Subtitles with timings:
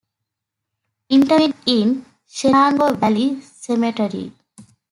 [1.09, 4.31] Interment in Shenango Valley Cemetery.